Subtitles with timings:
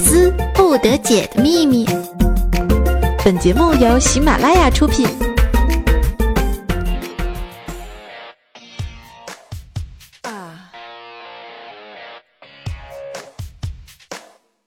[0.00, 1.86] 斯不得解的秘密。
[3.22, 5.06] 本节目由喜马拉雅出品。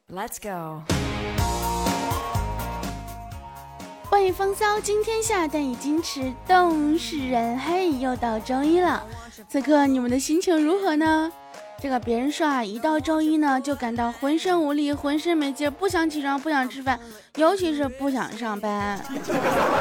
[0.09, 0.83] Let's go。
[4.09, 7.57] 欢迎风骚惊天下，但以矜持动世人。
[7.57, 9.03] 嘿，又到周一了，
[9.49, 11.31] 此刻你们的心情如何呢？
[11.83, 16.97] 这个别人说啊，一到周一呢，就感到浑身无力，浑身没劲，不想起床，不想吃饭，
[17.35, 18.97] 尤其是不想上班。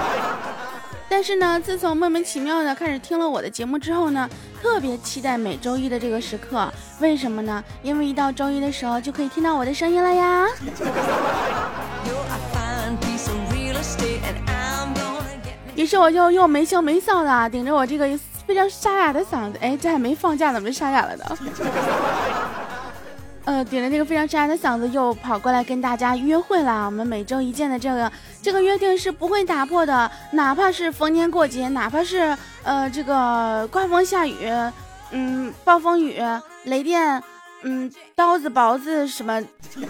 [1.08, 4.28] 但是呢，自从莫名其妙的开始听了我的节目之后呢，
[4.60, 6.68] 特别期待每周一的这个时刻。
[6.98, 7.62] 为什么呢？
[7.84, 10.48] 因为一到周一的时候，就可以听到我的声音了呀。
[15.76, 18.18] 于是我就又没羞没臊的顶着我这个。
[18.46, 21.24] 非常沙哑的嗓子，哎，这还没放假，怎么就沙哑了呢？
[23.44, 26.86] 呃，顶着这个非常沙哑的嗓子，又跑过来跟大家约会了。
[26.86, 34.48] 我们每周一见的这个这个约定是不会打破的，哪怕是逢年过节，哪怕是呃这个刮风下雨，
[35.10, 36.22] 嗯，暴风雨、
[36.64, 37.20] 雷电，
[37.62, 39.42] 嗯，刀子、雹子什么，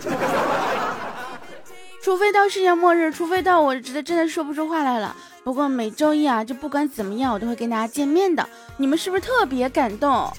[2.03, 5.15] 除非到世界末日，除非到我真的真的说不出话来了。
[5.45, 8.49] 不过每周一啊，就不管怎么样，我都会跟大家见面的。
[8.77, 10.33] 你们是不是特别感动？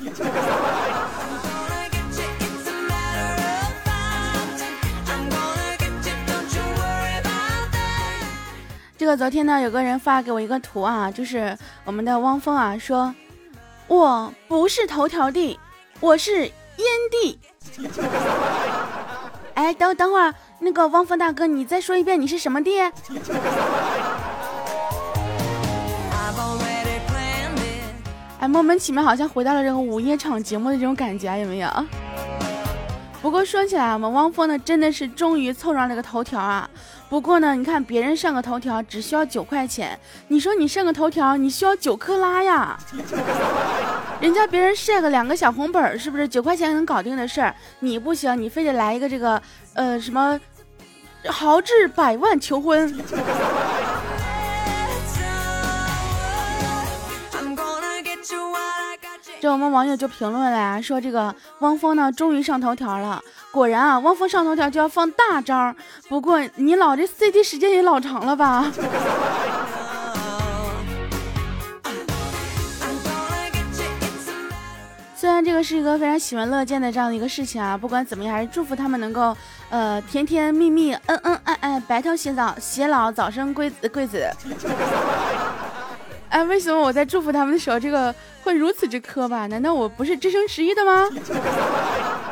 [8.97, 13.13] 这个昨天呢，有个人发给我一个图啊，就是我们的汪峰啊，说
[13.87, 15.59] 我不是头条帝，
[15.99, 16.51] 我是烟
[17.11, 17.37] 帝。
[19.53, 22.79] 哎，等等会儿，那个汪峰大哥，你再说一遍，你是什么地？
[28.43, 31.69] 哎，莫名其妙，好像回到了这个午夜场节目的这种感觉啊，有没有？
[33.21, 36.69] 不过说起来，我们汪峰呢，真的是终于凑上这个头条啊。
[37.07, 42.77] 不过呢，你看别人上个头条只需要九块钱，你说你上个头条，你需要九克拉呀？
[44.19, 47.55] 人家别人晒个两个小红本，是不是九块钱能搞定的事儿？
[47.79, 49.41] 你不行，你非得来一个这个，
[49.73, 50.37] 呃，什么
[51.29, 52.93] 豪掷百万求婚？
[59.43, 63.21] 这我们网友就评论了呀，说这个汪峰呢终于上头条了。
[63.51, 65.75] 果然啊，汪峰上头条就要放大招。
[66.07, 68.71] 不过你老这 CT 时间也老长了吧？
[75.13, 79.35] 虽然这个是一个非常喜闻乐见的这样的一个事情啊，不管怎么样，还是祝福他们能够
[79.69, 84.25] 呃甜甜蜜蜜、恩恩爱爱、白头偕老、偕老、早生贵子贵子。
[86.33, 88.13] 哎，为什么我在祝福他们的时候，这个
[88.43, 89.45] 会如此之磕巴？
[89.45, 91.07] 难道我不是知生十一的吗？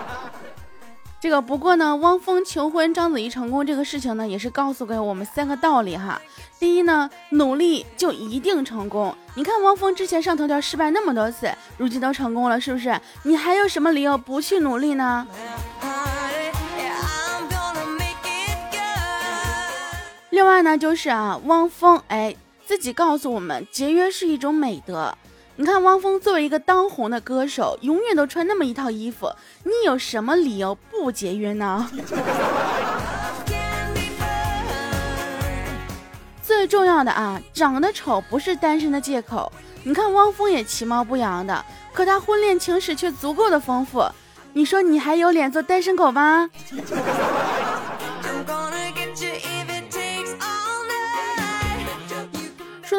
[1.22, 6.20] 这个不过呢，汪峰求婚章子怡成功这个事情呢，也是告诉给我们三个道理哈。
[6.58, 9.16] 第一呢，努力就一定成功。
[9.36, 13.00] 你看汪峰之前上头条失败那么多次，如今都成功了，是不是？
[13.22, 15.28] 你还有什么理由不去努力呢？
[20.32, 22.36] 另外呢，就是啊，汪峰哎。
[22.72, 25.14] 自己告诉我们，节约是一种美德。
[25.58, 29.30] 你看，汪峰作为一个当红的歌手，永远都穿那么一套衣服，
[29.66, 31.92] 你有什么理由不节约呢？
[36.42, 39.52] 最重要的啊，长得丑不是单身的借口。
[39.84, 44.02] 你看，汪峰也其貌不扬的，可他婚恋情史却足够的丰富。
[44.54, 46.50] 你说你还有脸做单身狗吗？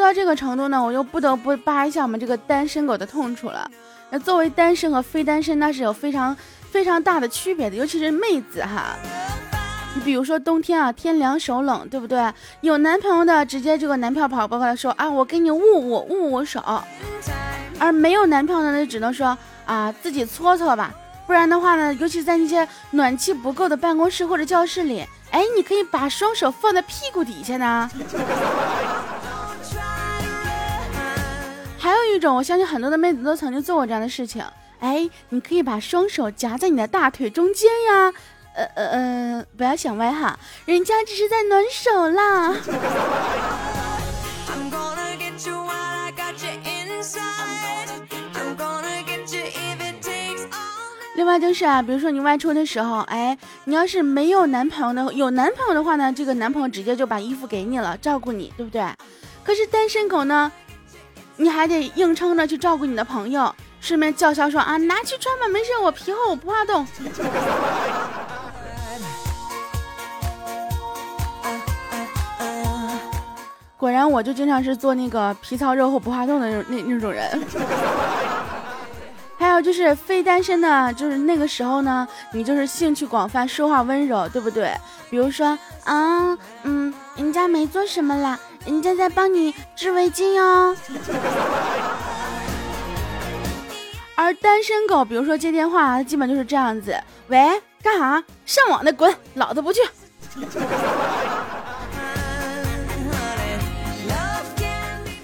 [0.03, 3.69] 到这个程度呢，我又不得不扒一下我们这个单身狗的痛处了。
[4.09, 6.35] 那作为单身和非单身，那是有非常
[6.69, 8.95] 非常大的区别的，尤其是妹子哈。
[9.95, 12.31] 你比如说冬天啊，天凉手冷，对不对？
[12.61, 16.61] 有男朋友的直接这个男票跑过来说啊，我给你捂捂捂捂手。
[17.79, 20.91] 而没有男朋友的呢，只能说啊，自己搓搓吧。
[21.25, 27.89] 不然的话呢，尤其在那些暖气不够的办公室或者教室里，哎，你可以把双手放在屁股底下呢。
[31.83, 34.41] 还有一种，我相信很多的妹子都曾经做过这样的事情。
[34.79, 38.13] 哎，你可以把双手夹在你的大腿中间呀。
[38.55, 42.55] 呃呃呃，不要想歪哈，人家只是在暖手啦。
[51.15, 58.87] 另外就是啊，比如说你外出的时候，哎，你要是没有男朋友的，有男朋友的话呢，这个男朋友直接就把衣服给你了，照顾你，对不对？
[59.43, 60.49] 可是单身狗呢？
[61.35, 66.85] 你还得硬撑着去照顾你的朋友，顺便叫嚣说啊，拿去穿吧，没事，我皮厚，我不怕冻。
[73.77, 77.27] 果然，我就经常是做那个皮糙肉厚不怕冻的那那那种人。
[79.37, 84.73] 还有就是非单身的，就是那个时候呢，你就是兴趣广泛，说话温柔，对不对？
[85.09, 90.75] 比如说啊，嗯，人家没做什么啦，人家在帮你织围巾哟。
[94.15, 96.95] 而单身狗，比如说接电话，基本就是这样子：
[97.27, 98.23] 喂，干啥？
[98.45, 99.81] 上网的滚，老子不去。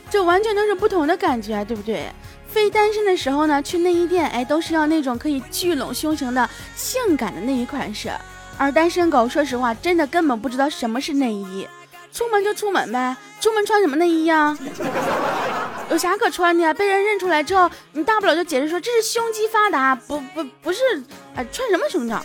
[0.09, 2.11] 这完全都是不同的感觉，对不对？
[2.47, 8.11] 非单身的时候呢，去内衣店，哎，都是要那种可以聚拢胸型的性感的内衣款式。
[8.57, 11.67] 而单身狗，说实话，真的根本不知道什么是内衣，
[12.11, 14.57] 出门就出门呗，出门穿什么内衣呀？
[15.89, 16.73] 有啥可穿的呀？
[16.73, 20.79] 被人认出来之后，你大不了就解释说这是胸肌发达，不不不是，
[21.35, 22.21] 哎，穿什么胸罩？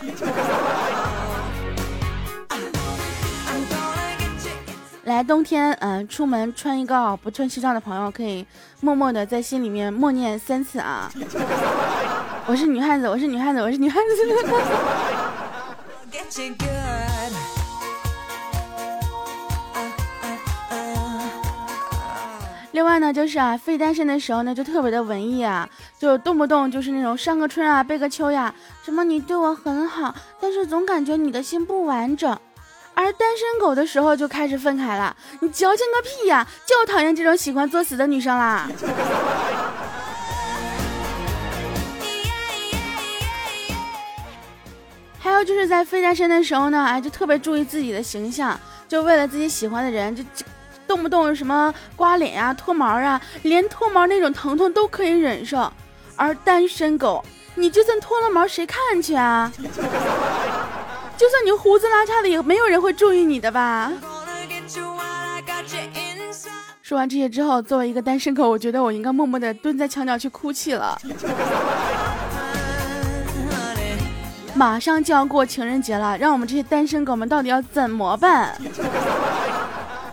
[5.05, 8.45] 来，冬天，嗯，出门穿一个不穿西装的朋友，可以
[8.81, 11.11] 默默的在心里面默念三次啊！
[12.47, 14.15] 我是女汉子，我是女汉子，我是女汉子。
[22.75, 32.37] 另外呢，就是啊，非单身的时候呢，就特别的文艺啊，就动不动就是那种上个春啊，背个秋呀，什么你对我很好，但是总感觉你的心不完整。
[32.93, 36.45] 而单身狗的时候就开始愤慨了，你矫情个屁呀！
[36.65, 38.67] 就讨厌这种喜欢作死的女生啦。
[45.17, 50.21] 还有就是在非单身的时候呢，哎，就特别注意自己的形象，就为了自己喜欢的人，就
[50.95, 55.69] 动不动什么刮脸呀、脱毛啊，连脱毛那种疼痛都可以忍受。
[56.15, 57.21] 而单身狗，
[57.55, 59.51] 你就算脱了毛，谁看去啊？
[61.17, 63.91] 就算你胡子拉碴的，也没有人会注意你的吧。
[66.81, 70.97] 说完这些之后，作为一个单身狗，我觉得我应该默默的蹲在墙角去哭泣了。
[74.53, 78.57] 马上就要过情人节了，让我们这些单身狗们到底要怎么办？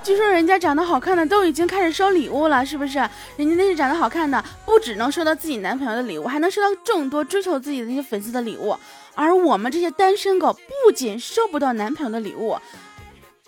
[0.02, 2.98] 据说人家长得好看的都已经开始收礼物了，是不是？
[3.36, 8.76] 人家那些长得好看的，不只能收到自己男朋友的礼物，还能收到众多追求自己的那些粉丝的礼物。
[9.14, 12.58] 而我们这些单身狗，不仅收不到男朋友的礼物，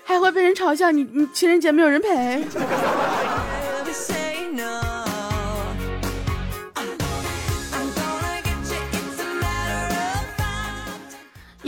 [0.04, 2.44] 还会被人嘲笑你你情人节没有人陪。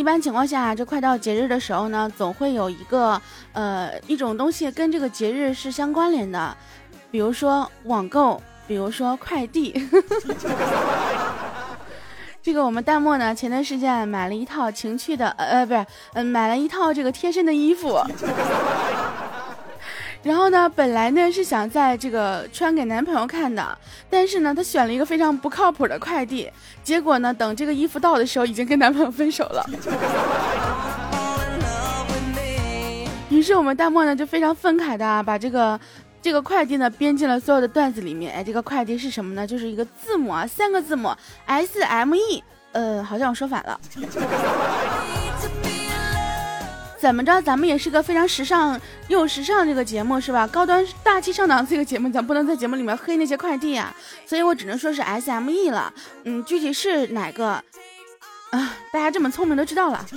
[0.06, 3.20] 一般情况下，这快到节日的时候呢，总会有一个
[3.53, 6.56] 呃一种东西跟这个节日是相关联的，
[7.11, 9.75] 比如说网购，比如说快递。
[12.41, 18.00] 这个我们弹幕呢，前段时间买了一套情趣的，呃呃，不是，嗯，买了一套这个贴身的衣服。
[20.26, 23.78] 然后呢，本来呢是想在这个穿给男朋友看的，
[24.11, 26.50] 但是呢，她选了一个非常不靠谱的快递，
[26.82, 29.64] 结果呢，等这个衣服到的时候，已经跟男朋友分手了。
[33.31, 35.78] 于是我们弹幕呢就非常愤慨的啊把这个。
[36.23, 39.46] 这个快递呢编进了所有的段子里面，哎，这个快递是什么呢？
[39.46, 41.14] 就是一个字母啊，三个字母
[41.44, 42.43] S M E，
[42.73, 43.81] 呃，好像我说反了。
[46.98, 50.47] 怎么着，咱们也是个非常时尚又时尚这个节目是吧？
[50.47, 53.94] 高端大气上档次一个节目，咱不能在节目里面黑那些快递啊，
[54.25, 55.92] 所以我只能说是 S M E 了。
[56.25, 57.62] 嗯，具体是哪个
[58.50, 58.75] 啊？
[58.92, 60.06] 大家这么聪明都知道了。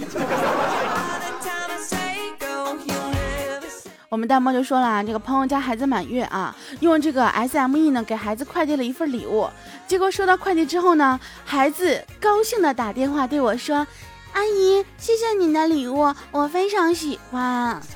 [4.09, 9.47] 我们弹幕就说了，这个朋友家孩子满月啊，用这个 S M E 呢给孩子快递了一份礼物，
[9.85, 13.85] 结果收到快递之后呢，孩子高兴的打电话对我说
[14.33, 17.81] ：“阿姨，谢谢你的礼物，我非常喜欢。”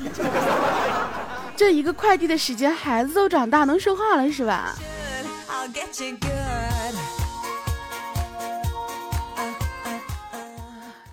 [1.56, 4.76] 这一个快递的时间，孩子都长大能说话了是吧？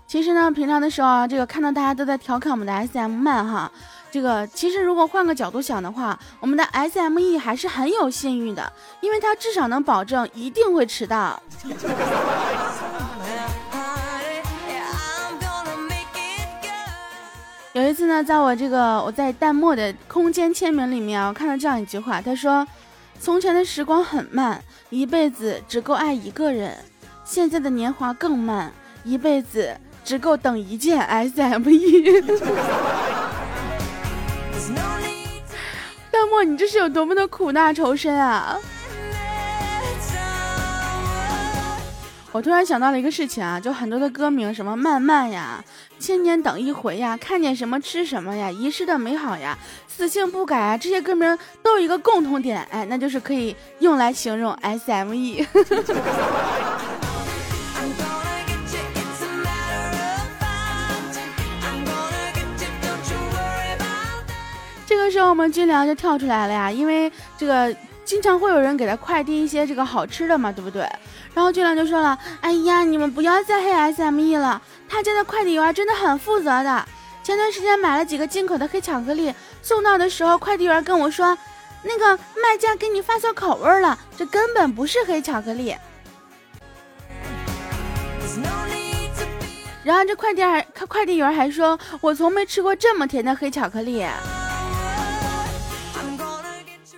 [0.07, 3.71] 其实呢，平常的时候啊，这个看到大家都在调侃我们的 S M 慢哈。
[4.11, 11.41] 这个其实如果换个角度想的话，我们的 S M E 还是很有信誉的，因为它至少能保证一定会迟到。
[17.73, 22.67] 有一次呢，在我这个我在弹幕的空间签名里面，我看到这样一句话，他说
[23.21, 26.73] ：“从前的时光很慢，一辈子只够爱一个人；
[27.25, 28.73] 现在的年华更慢，
[29.05, 32.21] 一辈子只够等一件 S M E。”
[36.11, 38.59] 弹幕，你这是有多么的苦大仇深啊！
[42.33, 45.65] 我突然想到了一个事情啊，就很多的歌名，什么慢慢呀，
[45.99, 49.59] 千年等一回呀，看见什么吃什么呀，遗失的美好呀，
[49.89, 55.45] 死性不改啊，这些歌名都有一个共同点，哎，那就是可以用来形容 SME。
[64.87, 67.75] 这个时候我们军粮就跳出来了呀，因为这个
[68.11, 70.83] 经常会有人给他快递一些这个好吃的嘛，对不对？
[71.33, 76.85] 然后军粮就说了：“哎呀，你们不要再黑 SME 了，他家的快递员真的很负责的。
[77.23, 81.39] 前段时间买了几个进口的黑巧克力，送到的时候，快递员跟我说，
[81.85, 85.77] 那个卖家给你发错口味了，这根本不是黑巧克力。
[89.85, 94.05] 然后这快递还快递员还说，我从没吃过这么甜的黑巧克力。”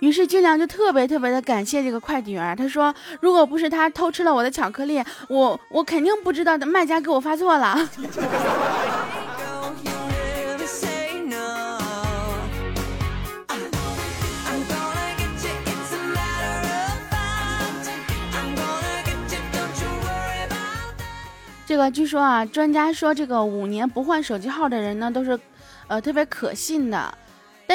[0.03, 7.89] 于是俊良就特别特别的感谢这个快递员，他说如果不是他偷吃了我的巧克力，我我肯定不知道的卖家给我发错了。
[21.65, 25.39] 这个据说啊，专家说这个五年不换手机号的人呢，都是，
[25.87, 27.17] 呃，特别可信的。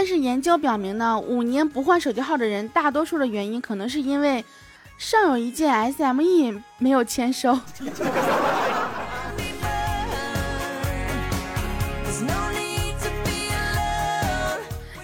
[0.01, 4.45] 但是研究表明呢，五年不换手机号的人，大多数的原因可能是因为
[4.97, 7.51] 上有一件 SME 没有签收。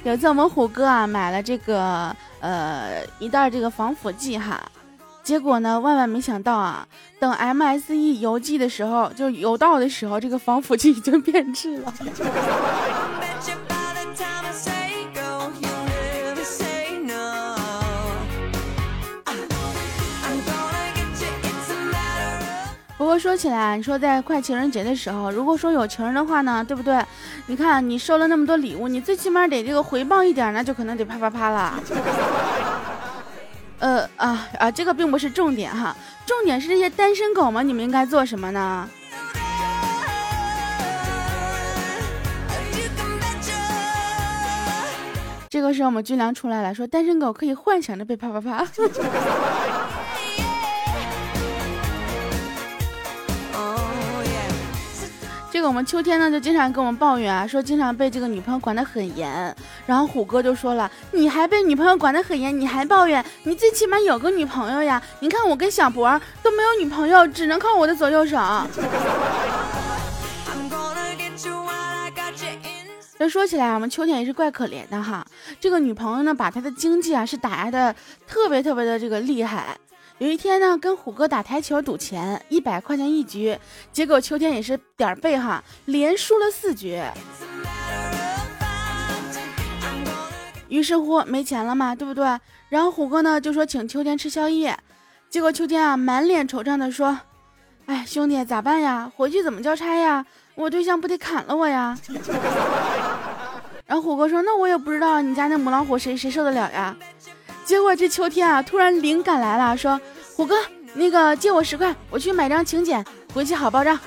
[0.04, 4.62] 有一次我们虎哥啊买了这个呃一袋这个防腐剂哈，
[5.24, 6.86] 结果呢万万没想到啊，
[7.18, 11.92] 等 MSE 邮寄的时候，就邮到的时候，这个防腐剂已经变质了。
[23.18, 27.04] 说起来，你说在快情人节的时候，如果说有情人的话呢，对不对？
[27.46, 31.82] 你看你收了那么多礼物，你最起码得这个回报一点，那就可能得啪啪啪了。
[33.80, 38.88] 呃啊啊，这个并不是重点哈，重点是这些单身狗们，你们应该做什么呢？
[45.50, 48.66] 这个时候我们军粮出来了，说单身狗可以幻想着被啪啪啪。
[55.54, 59.54] 这个我们秋天呢就经常跟我们抱怨啊，说经常被这个女朋友管得很严。
[59.86, 63.24] 然后虎哥就说了，你还被女朋友管得很严，你还抱怨？
[63.44, 65.00] 你最起码有个女朋友呀！
[65.20, 68.36] 你看我跟小博都没有女朋友，只能靠我的左右手。
[73.16, 75.24] 这说起来，我们秋天也是怪可怜的哈。
[75.60, 77.94] 这个女朋友呢，把他的经济啊是打压的
[78.26, 79.78] 特别特别的这个厉害。
[80.24, 83.58] 有一天呢，跟虎哥打台球赌钱，一百块钱一局，
[83.92, 86.98] 结果秋天也是点背哈，连输了四局。
[90.68, 92.24] 于是乎没钱了嘛，对不对？
[92.70, 94.74] 然后虎哥呢就说请秋天吃宵夜，
[95.28, 97.18] 结果秋天啊满脸惆怅的说
[97.84, 99.12] ：“哎，兄弟咋办呀？
[99.14, 100.24] 回去怎么交差呀？
[100.54, 101.98] 我对象不得砍了我呀？”
[103.84, 106.96] 然后虎哥说：“那我也不知道你家那母老虎谁谁受得了呀？”
[107.66, 109.98] 结果这秋天啊，突然灵感来了，说
[110.36, 110.56] ：“虎哥，
[110.94, 113.98] 那个借我十块，我去买张请柬，回去好报账。”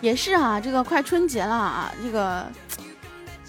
[0.00, 2.44] 也是啊，这个快春节了啊，这个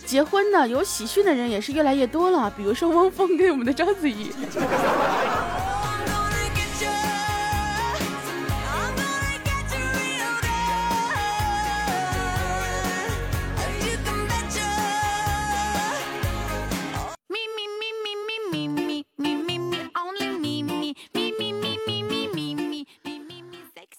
[0.05, 4.29] 结婚的有喜讯的人也是越来越多了，比如说汪峰跟我们的章子怡。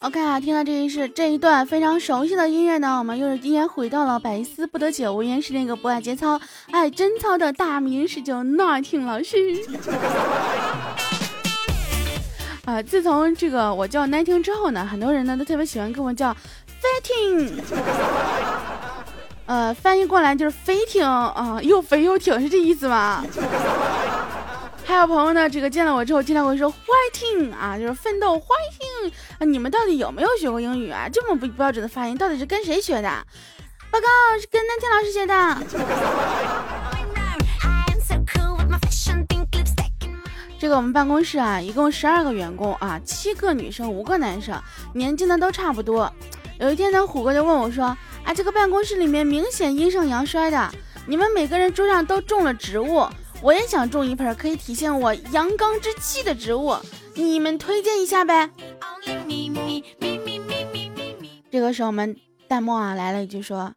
[0.04, 6.38] OK 啊，听到这一是这一段非常熟悉的音乐呢，我们又是依然回到了百思不得解，无言是那个不爱节操、
[6.70, 9.38] 爱贞操的大名十九那听老师。
[12.66, 16.37] 啊，自从这个我叫 nineteen 之后呢，很多人呢都特别喜欢跟我叫
[16.82, 17.52] fitting，
[19.46, 23.25] 呃，翻译过来就是飞挺啊，又肥又挺，是这意思吗？
[24.86, 29.44] 还有朋友呢，这个见了我之后，经常会说 fighting 啊，就是奋斗 fighting 啊。
[29.44, 31.08] 你们到底有没有学过英语啊？
[31.10, 33.08] 这么不标准的发音，到底是跟谁学的？
[33.90, 34.06] 报告
[34.40, 35.34] 是跟南天老师学的。
[40.60, 44.58] 这个我们办公室啊，一共十二个员工啊，七个女生，五个男生，
[44.94, 46.12] 年纪呢都差不多。
[46.58, 47.84] 有一天呢，虎哥就问我说
[48.24, 50.70] ：“啊，这个办公室里面明显阴盛阳衰的，
[51.06, 53.06] 你们每个人桌上都种了植物。”
[53.44, 56.74] 我也想种一盆可以体现我阳刚之气的植物，
[57.14, 58.48] 你们推荐一下呗。
[61.50, 62.16] 这个时候我们
[62.48, 63.74] 弹幕啊来了一句说，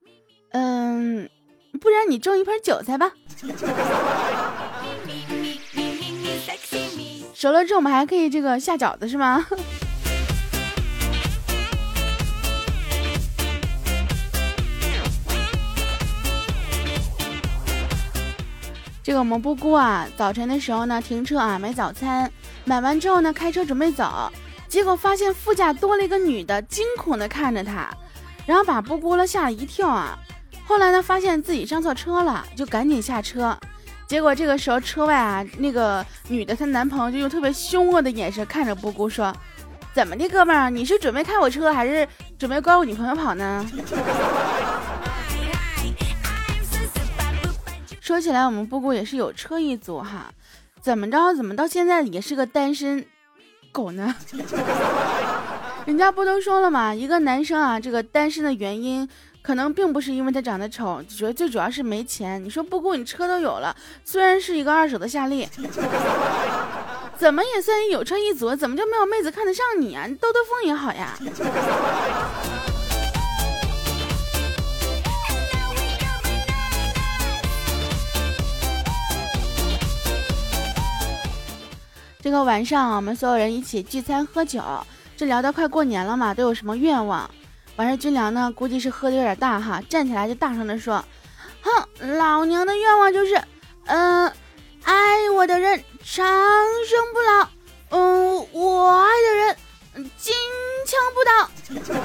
[0.52, 1.30] 嗯，
[1.82, 3.12] 不然你种一盆韭菜吧。
[7.36, 9.46] 熟了之后我们还可以这个下饺子是吗？
[19.08, 22.30] 这个我们布姑啊，早晨的时候呢，停车啊买早餐，
[22.66, 24.30] 买完之后呢，开车准备走，
[24.68, 27.90] 结果发现副驾多了一个女的，惊恐的看着他，
[28.46, 30.20] 然后把布姑了吓了一跳啊。
[30.66, 33.58] 后来呢，发现自己上错车了，就赶紧下车。
[34.08, 39.34] 结果这个时候车外啊，那个女的她男朋友就用特别凶恶的眼神看着布姑说
[39.96, 42.06] ：“怎么的，哥们儿，你是准备开我车，还是
[42.38, 43.66] 准备拐我女朋友跑呢？”
[48.08, 50.32] 说起来，我们布谷也是有车一族哈，
[50.82, 51.36] 怎么着？
[51.36, 53.06] 怎么到现在也是个单身
[53.70, 54.16] 狗呢？
[55.86, 56.96] 人家不都说了吗？
[56.96, 59.06] 一个男生啊，这个单身的原因
[59.42, 62.42] 可能并不是因为他长得丑，主要最主要是没钱。
[62.42, 65.46] 你说布谷，你车都有了，虽然是一个二手的夏利，
[67.20, 70.06] 怎么也算有车一族，怎么就没有妹子看得上你啊？
[70.08, 71.14] 你兜兜风也好呀。
[82.28, 84.62] 这个晚上，我们所有人一起聚餐喝酒，
[85.16, 87.32] 这聊到快过年了嘛，都有什么愿望？
[87.78, 91.02] 完事军粮呢，估计是喝的有点大哈，站起来就大声的说
[91.64, 93.42] ：“哼，老娘的愿望就是，
[93.86, 94.30] 嗯，
[94.84, 96.28] 爱我的人长
[96.86, 97.48] 生不老，
[97.92, 99.56] 嗯，我爱的人
[100.18, 100.36] 金
[100.86, 101.32] 枪不倒。”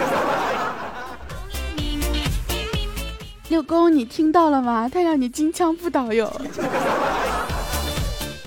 [3.50, 4.88] 六公，你听到了吗？
[4.88, 6.32] 他让你金枪不倒哟。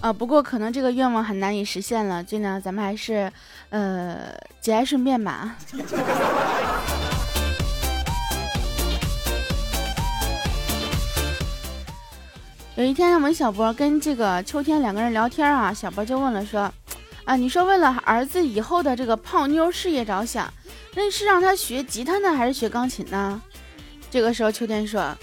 [0.02, 3.32] 啊，不过可能这个愿望很难以实现了，尽量咱们还是，
[3.70, 5.56] 呃，节哀顺变吧。
[12.76, 16.72] 有一天，我们小博跟这个秋天两个人聊天啊，小博就问了说
[17.26, 20.54] ：“啊，你说为了儿子以后的这个泡妞事业着想，
[20.94, 23.42] 那是让他学吉他呢，还是学钢琴呢？”
[24.12, 25.18] 这个时候，秋天说：“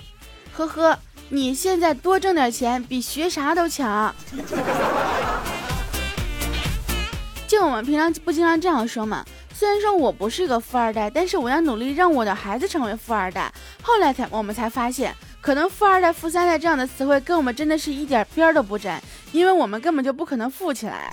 [0.56, 0.98] 呵呵。”
[1.34, 4.14] 你现在多挣点钱，比学啥都强。
[7.48, 9.24] 就我们平常不经常这样说嘛？
[9.54, 13.50] 虽然说我不是一个富二代，但是我要努力让我的孩子成为富二代。
[13.80, 21.10] 后来才我们才发现，可能富二代、富三代这样的词汇跟我们真的是一点边都不沾，因为我们根本就不可能富起来。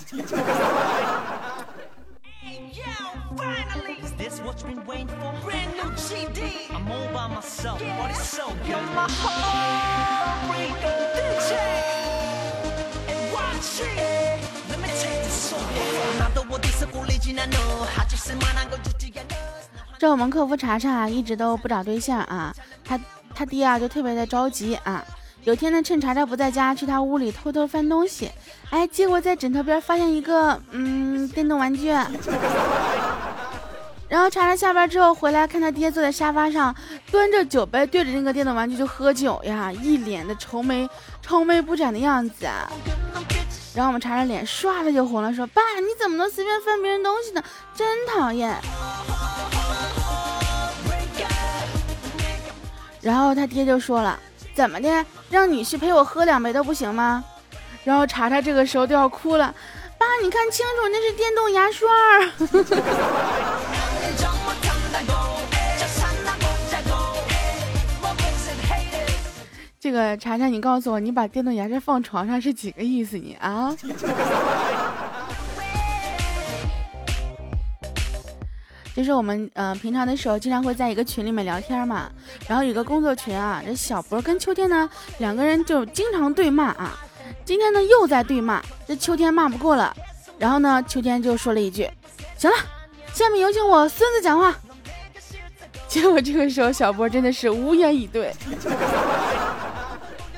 [19.98, 22.98] 这我们客服查查一直都不找对象啊，他
[23.34, 25.04] 他爹啊就特别的着急啊。
[25.44, 28.30] 有天呢，趁查查不在家，去他屋里偷偷翻东西，
[28.70, 31.92] 哎，结果在枕头边发现一个嗯电动玩具。
[34.10, 36.74] 然后查查下班之后回来，看他爹坐在沙发上，
[37.12, 40.90] 端着酒杯对着那个电动玩具就喝酒呀，一脸的愁眉
[41.22, 42.48] 愁眉不展的样子。
[43.72, 47.40] 然后我们查查脸唰的就红了，说：“爸，你怎么能随便翻别人东西呢？
[47.72, 48.52] 真讨厌。”
[53.00, 54.18] 然后他爹就说了
[54.52, 57.22] ：“怎么的，让女婿陪我喝两杯都不行吗？”
[57.84, 59.54] 然后查查这个时候都要哭了
[59.96, 61.88] ：“爸，你看清楚，那是电动牙刷。”
[69.80, 73.16] 这个查查，你告诉我，你把电动牙刷放床上是几个意思？
[73.16, 73.74] 你啊？
[78.94, 82.10] 就是我们呃平常的时候经常会在一个群里面聊天嘛，
[82.46, 87.00] 然后有个工作群啊，这小博跟秋天呢两个人就经常对骂啊，
[87.46, 89.96] 今天呢又在对骂，这秋天骂不过了，
[90.38, 91.88] 然后呢秋天就说了一句
[92.36, 92.56] ：“行了，
[93.14, 94.54] 下面有请我孙子讲话。
[95.88, 98.30] ”结果这个时候小波真的是无言以对。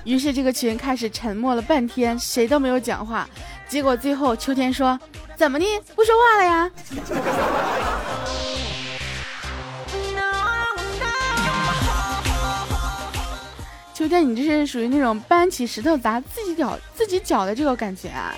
[0.04, 3.28] 于是这个群开始沉默了半天，谁都没有讲话。
[3.68, 4.98] 结果最后秋天说
[5.36, 6.70] ：“怎么的，不说话了呀？”
[13.94, 18.34] 秋天，你这是属于那种搬起石头砸自己脚、自己脚的这个感觉啊！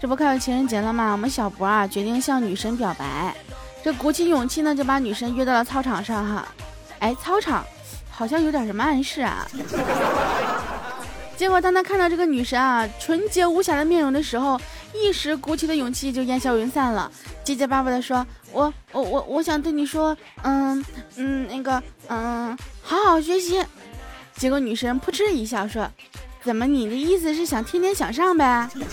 [0.00, 1.12] 这不快要情人节了吗？
[1.12, 3.32] 我们小博啊决定向女神表白。
[3.94, 6.46] 鼓起勇气呢，就把女神约到了操场上哈。
[6.98, 7.64] 哎，操场
[8.10, 9.46] 好像有点什么暗示啊。
[11.36, 14.60] 结果当他看到这个女神啊纯洁无瑕的面容的时候，
[14.92, 17.10] 一时鼓起的勇气就烟消云散了，
[17.44, 23.64] 结结巴巴的说：“我我我我想对你说，嗯嗯那个嗯好好学习。”
[24.34, 25.88] 结果女神扑哧一笑说
[26.42, 28.68] ：“怎么你的意思是想天天向上呗？”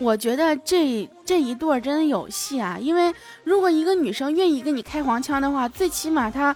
[0.00, 2.78] 我觉得这这一对儿真的有戏啊！
[2.80, 3.12] 因为
[3.44, 6.54] 如果一个女生愿意跟你开黄腔的话，最起码她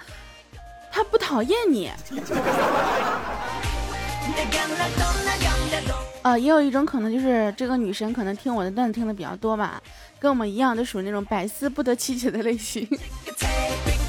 [0.92, 1.90] 她不讨厌你。
[6.22, 9.82] 呃，也有一种可能就是这个女生可能听我的段子听的比较多吧，
[10.20, 12.88] 跟我们一样都属于那种百思不得其解的类型。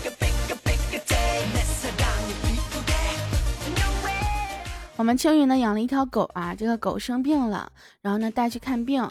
[5.03, 7.69] 我们青雨呢养了一条狗啊，这个狗生病了，
[8.01, 9.05] 然后呢带去看病，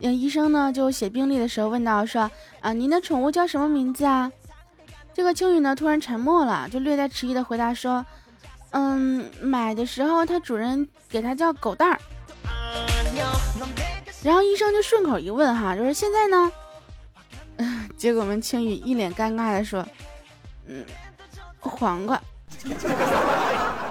[0.00, 2.30] 嗯，医生呢就写病历的时候问到说
[2.60, 4.30] 啊，您的宠物叫什么名字啊？
[5.14, 8.04] 这个青雨呢突然沉默了，就略带迟疑的回答说，
[8.72, 11.98] 嗯，买的时候它主人给它叫狗蛋儿。
[14.22, 16.52] 然后医生就顺口一问哈，就是现在呢？
[17.96, 19.82] 结果我们青雨一脸尴尬的说，
[20.66, 20.84] 嗯，
[21.58, 22.20] 黄瓜。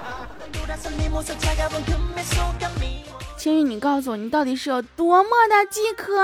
[3.36, 6.16] 青雨，你告诉我，你到底是有多么的饥渴？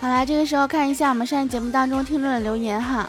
[0.00, 3.08] 好啦，这个时候看一下我们上一节目当中听众的留言哈。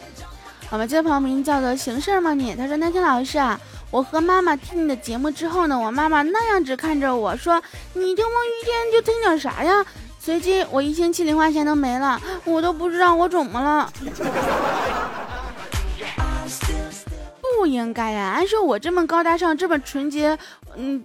[0.69, 2.55] 我们这位朋友名叫做行事吗你？
[2.55, 3.59] 他说：那天老师啊。
[3.91, 7.61] 我和妈妈听你的节目之后呢，我妈妈那样子看着我说
[7.93, 9.85] ：“你这么一天就听点啥呀？”
[10.19, 13.91] 随即我一星期零花钱都没了，我都不知道我怎么了。
[17.57, 18.33] 不应该呀！
[18.35, 20.37] 按说我这么高大上、这么纯洁、
[20.75, 21.01] 嗯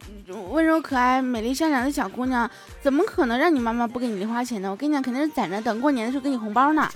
[0.50, 2.50] 温柔可爱、美丽善良的小姑娘，
[2.82, 4.70] 怎么可能让你妈妈不给你零花钱呢？
[4.70, 6.90] 我跟你讲，肯定是攒着等过年的时候给你红包呢。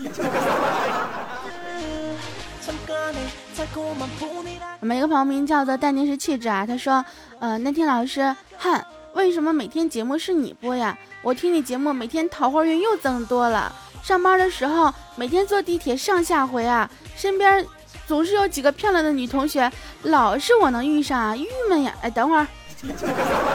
[4.84, 7.02] 我们一个朋友名叫做淡定是气质啊，他说，
[7.38, 8.78] 呃，那天老师，哼，
[9.14, 10.94] 为什么每天节目是你播呀？
[11.22, 13.74] 我听你节目，每天桃花运又增多了。
[14.02, 17.64] 上班的时候，每天坐地铁上下回啊，身边
[18.06, 21.94] 总是有几个漂亮的女同学，老是我能遇上啊，郁闷呀。
[22.02, 22.46] 哎，等会儿，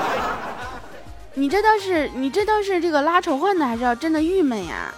[1.35, 4.91] 你这倒是，你这倒是这个拉仇恨呢，还是要真的郁闷呀？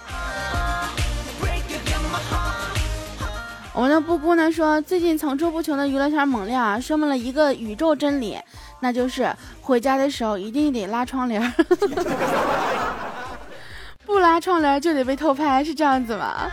[3.74, 8.38] 我们的布布呢说，最近层出不穷的娱乐圈猛料啊，说明了一个宇宙真理，
[8.80, 11.40] 那就是回家的时候一定得拉窗帘，
[14.04, 16.50] 不拉窗帘就得被偷拍，是这样子吗？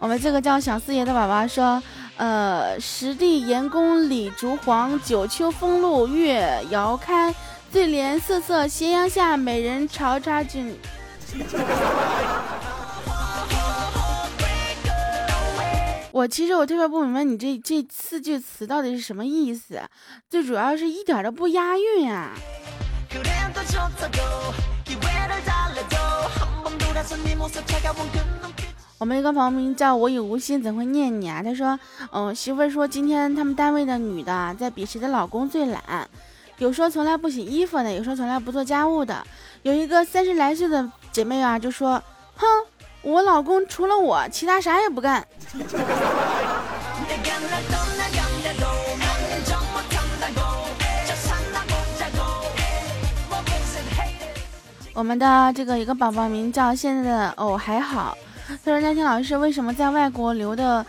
[0.00, 1.80] 我们这个叫小四爷的宝宝说，
[2.16, 7.32] 呃，实地岩宫李竹黄，九秋风露月遥开，
[7.72, 10.76] 对联瑟瑟斜阳下，美人朝插君。
[16.12, 19.80] 我其实我特别不明白你这这四句词到底是什么意思，
[20.28, 22.32] 最主要是一点都不押韵啊。
[28.98, 31.42] 我们一个朋友名叫我已无心怎会念你啊？
[31.42, 31.80] 他说，
[32.12, 36.06] 嗯，媳妇儿说今天他们单位的女的在比谁的老公最懒，
[36.58, 39.26] 有说从来不洗衣服的，有说从来不做家务的，
[39.62, 42.02] 有一个三十来岁的姐妹啊就说，
[42.36, 42.46] 哼。
[43.04, 45.26] 我老公除了我，其他啥也不干。
[54.94, 58.16] 我们的这个一个宝宝名叫现在的哦还好，
[58.48, 60.84] 他说那天老师为什么在外国留的，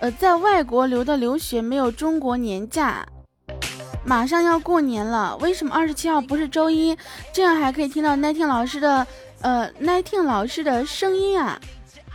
[0.00, 3.06] 呃，在外国留的留学没有中国年假？
[4.04, 6.94] 马上要过年了，为什么二十七号不是周一？
[7.32, 9.06] 这样还可以听到那天老师的。
[9.42, 11.60] 呃，奈听老师的声音啊，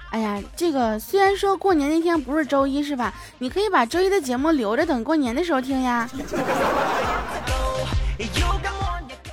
[0.09, 3.13] 哎呀，这个虽然说过年那天不是周一，是吧？
[3.39, 6.09] 你可以把周一的节目留着，等过年的时候听呀。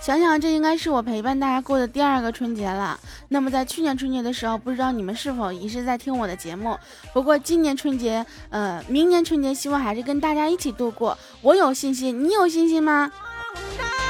[0.02, 3.00] 想想这应该是我陪伴大家过的第二个春节了。
[3.28, 6.76] 那么在去年春节的时候，不知道你们是否也是在听我的节目？
[7.14, 11.16] 不过今年春节，呃，明年春节希望还是跟大家一起度过。
[11.40, 13.10] 我有信心，你有信心吗？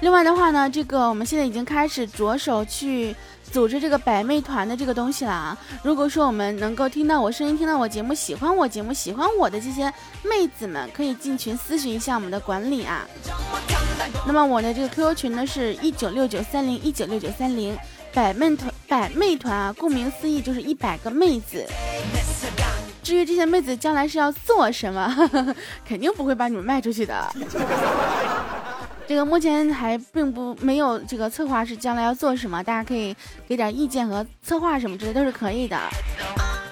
[0.00, 3.14] 另外的话呢，这个我们现在已经开始着手去
[3.52, 5.56] 组织这个百媚团的这个东西了啊。
[5.82, 13.06] 如果说我们能够听到我声音，听到我节目，喜欢我节目，喜欢我的这些妹子们，可以进群咨询一下我们的管理啊。
[14.26, 17.76] 那么我的这个 QQ 群呢是一九六九三零一九六九三零。
[18.12, 21.64] 百媚团，百妹团啊，顾名思义就是一百个妹子。
[23.04, 25.14] 至于这些妹子将来是要做什么，
[25.86, 27.32] 肯定不会把你们卖出去的。
[29.10, 33.12] 这个目前还并不没有这个策划是将来要做什么，大家可以
[33.48, 35.76] 给点意见和策划什么之类都是可以的。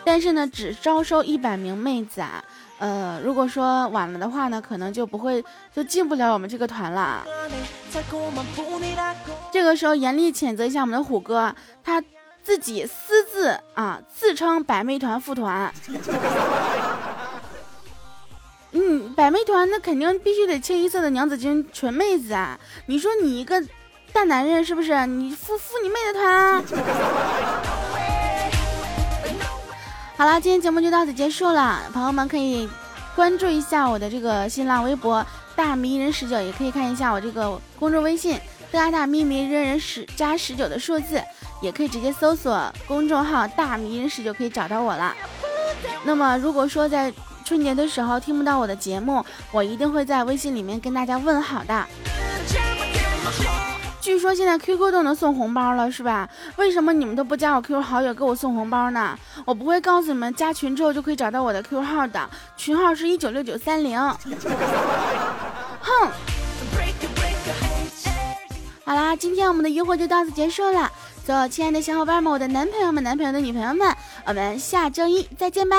[0.05, 2.41] 但是呢，只招收一百名妹子啊，
[2.79, 7.27] 呃，如果说晚了的话呢，可能就不会就进不了我们这个团了。
[9.51, 12.01] 这个时候严厉谴责一下我们的虎哥，他
[12.45, 15.75] 自己私自啊自称百媚团副团。
[18.73, 22.59] 嗯，百媚团那肯定必须得清一色的娘子军纯妹子啊！
[22.87, 23.63] 你说你一个
[24.13, 25.07] 大男人是不是？
[25.07, 26.63] 你副副你妹的团啊！
[30.17, 32.69] 好了，今天节目就到此结束了，朋友们可以
[33.17, 35.25] 关注一下我的这个新浪微博
[35.57, 38.39] 大迷人十九，也可以看一下我这个公众微信
[38.71, 41.23] 大大咪咪人人十加十九的数字，
[41.63, 45.15] 也可以直接搜索公众号大迷人十九可以找到我了。
[46.05, 47.13] 那么如果说在
[47.49, 51.87] 春节的时候听不到我的节目，我一定会在微信里面跟大家问好的。
[54.03, 56.29] 据说现在 QQ 都能送红包了，是吧？
[56.57, 59.19] 为什么你们都不加我 QQ 好友给我送红包呢？
[59.47, 63.99] 我不会告诉你们，加群之后就可以找到我的 QQ 号的，群号是一九六九三零。
[63.99, 64.21] 哼！
[68.85, 70.93] 好啦，今天我们的约会就到此结束了。
[71.25, 75.79] 所有亲爱的小伙伴们，我的男朋友们、男朋友的女朋友们，我们下周一再见吧。